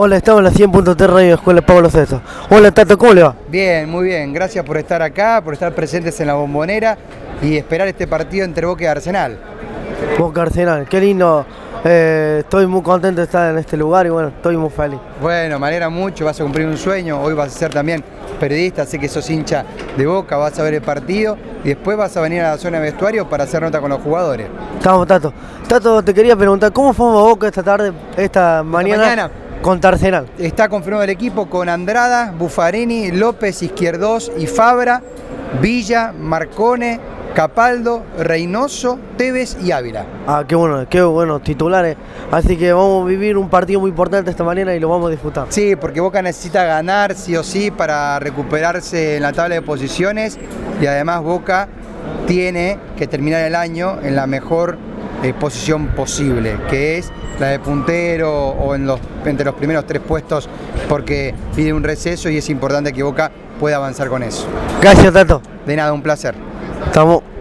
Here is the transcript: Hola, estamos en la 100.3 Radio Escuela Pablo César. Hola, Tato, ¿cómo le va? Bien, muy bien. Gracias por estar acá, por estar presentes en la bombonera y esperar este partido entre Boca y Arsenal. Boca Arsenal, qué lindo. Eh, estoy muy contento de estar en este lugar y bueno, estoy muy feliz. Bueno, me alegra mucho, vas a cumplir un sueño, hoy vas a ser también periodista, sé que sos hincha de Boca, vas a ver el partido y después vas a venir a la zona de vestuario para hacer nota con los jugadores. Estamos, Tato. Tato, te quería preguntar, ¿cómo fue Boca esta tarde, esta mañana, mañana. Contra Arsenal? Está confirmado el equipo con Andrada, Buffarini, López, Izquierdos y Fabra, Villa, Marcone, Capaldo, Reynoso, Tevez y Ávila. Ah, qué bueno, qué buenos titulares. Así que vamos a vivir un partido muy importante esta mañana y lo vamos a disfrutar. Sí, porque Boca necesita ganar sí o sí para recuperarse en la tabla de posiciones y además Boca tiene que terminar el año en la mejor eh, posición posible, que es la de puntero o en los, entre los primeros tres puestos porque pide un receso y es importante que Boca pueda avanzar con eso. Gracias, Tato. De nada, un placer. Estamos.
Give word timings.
Hola, 0.00 0.18
estamos 0.18 0.38
en 0.38 0.44
la 0.44 0.52
100.3 0.52 1.06
Radio 1.08 1.34
Escuela 1.34 1.60
Pablo 1.60 1.90
César. 1.90 2.20
Hola, 2.50 2.70
Tato, 2.70 2.96
¿cómo 2.96 3.14
le 3.14 3.24
va? 3.24 3.34
Bien, 3.48 3.90
muy 3.90 4.04
bien. 4.04 4.32
Gracias 4.32 4.64
por 4.64 4.76
estar 4.76 5.02
acá, 5.02 5.40
por 5.42 5.54
estar 5.54 5.74
presentes 5.74 6.20
en 6.20 6.28
la 6.28 6.34
bombonera 6.34 6.96
y 7.42 7.56
esperar 7.56 7.88
este 7.88 8.06
partido 8.06 8.44
entre 8.44 8.64
Boca 8.64 8.84
y 8.84 8.86
Arsenal. 8.86 9.36
Boca 10.16 10.42
Arsenal, 10.42 10.86
qué 10.88 11.00
lindo. 11.00 11.44
Eh, 11.84 12.42
estoy 12.44 12.68
muy 12.68 12.80
contento 12.82 13.20
de 13.20 13.24
estar 13.24 13.50
en 13.50 13.58
este 13.58 13.76
lugar 13.76 14.06
y 14.06 14.10
bueno, 14.10 14.28
estoy 14.28 14.56
muy 14.56 14.70
feliz. 14.70 15.00
Bueno, 15.20 15.58
me 15.58 15.66
alegra 15.66 15.88
mucho, 15.88 16.26
vas 16.26 16.40
a 16.40 16.44
cumplir 16.44 16.68
un 16.68 16.76
sueño, 16.76 17.20
hoy 17.20 17.34
vas 17.34 17.48
a 17.48 17.58
ser 17.58 17.74
también 17.74 18.04
periodista, 18.38 18.86
sé 18.86 19.00
que 19.00 19.08
sos 19.08 19.28
hincha 19.28 19.64
de 19.96 20.06
Boca, 20.06 20.36
vas 20.36 20.56
a 20.60 20.62
ver 20.62 20.74
el 20.74 20.82
partido 20.82 21.36
y 21.64 21.70
después 21.70 21.96
vas 21.96 22.16
a 22.16 22.20
venir 22.20 22.42
a 22.42 22.52
la 22.52 22.58
zona 22.58 22.78
de 22.78 22.84
vestuario 22.84 23.28
para 23.28 23.42
hacer 23.42 23.62
nota 23.62 23.80
con 23.80 23.90
los 23.90 24.00
jugadores. 24.00 24.46
Estamos, 24.76 25.08
Tato. 25.08 25.32
Tato, 25.66 26.04
te 26.04 26.14
quería 26.14 26.36
preguntar, 26.36 26.72
¿cómo 26.72 26.92
fue 26.92 27.06
Boca 27.06 27.48
esta 27.48 27.64
tarde, 27.64 27.92
esta 28.16 28.62
mañana, 28.62 29.02
mañana. 29.02 29.47
Contra 29.62 29.90
Arsenal? 29.90 30.26
Está 30.38 30.68
confirmado 30.68 31.04
el 31.04 31.10
equipo 31.10 31.48
con 31.48 31.68
Andrada, 31.68 32.32
Buffarini, 32.32 33.10
López, 33.10 33.62
Izquierdos 33.62 34.30
y 34.38 34.46
Fabra, 34.46 35.02
Villa, 35.60 36.12
Marcone, 36.18 37.00
Capaldo, 37.34 38.02
Reynoso, 38.18 38.98
Tevez 39.16 39.56
y 39.62 39.70
Ávila. 39.70 40.04
Ah, 40.26 40.44
qué 40.48 40.54
bueno, 40.54 40.86
qué 40.88 41.02
buenos 41.02 41.42
titulares. 41.42 41.96
Así 42.30 42.56
que 42.56 42.72
vamos 42.72 43.04
a 43.04 43.08
vivir 43.08 43.36
un 43.36 43.48
partido 43.48 43.80
muy 43.80 43.90
importante 43.90 44.30
esta 44.30 44.44
mañana 44.44 44.74
y 44.74 44.80
lo 44.80 44.88
vamos 44.88 45.08
a 45.08 45.10
disfrutar. 45.10 45.46
Sí, 45.50 45.76
porque 45.76 46.00
Boca 46.00 46.20
necesita 46.20 46.64
ganar 46.64 47.14
sí 47.14 47.36
o 47.36 47.44
sí 47.44 47.70
para 47.70 48.18
recuperarse 48.18 49.16
en 49.16 49.22
la 49.22 49.32
tabla 49.32 49.54
de 49.54 49.62
posiciones 49.62 50.38
y 50.80 50.86
además 50.86 51.22
Boca 51.22 51.68
tiene 52.26 52.78
que 52.96 53.06
terminar 53.06 53.44
el 53.44 53.54
año 53.54 53.98
en 54.02 54.16
la 54.16 54.26
mejor 54.26 54.78
eh, 55.22 55.34
posición 55.34 55.88
posible, 55.88 56.56
que 56.70 56.98
es 56.98 57.10
la 57.40 57.48
de 57.48 57.58
puntero 57.58 58.48
o 58.48 58.74
en 58.74 58.86
los, 58.86 59.00
entre 59.24 59.44
los 59.44 59.54
primeros 59.54 59.86
tres 59.86 60.02
puestos 60.02 60.48
porque 60.88 61.34
pide 61.54 61.72
un 61.72 61.84
receso 61.84 62.28
y 62.30 62.36
es 62.38 62.48
importante 62.48 62.92
que 62.92 63.02
Boca 63.02 63.30
pueda 63.60 63.76
avanzar 63.76 64.08
con 64.08 64.22
eso. 64.22 64.46
Gracias, 64.80 65.12
Tato. 65.12 65.42
De 65.66 65.76
nada, 65.76 65.92
un 65.92 66.02
placer. 66.02 66.34
Estamos. 66.86 67.28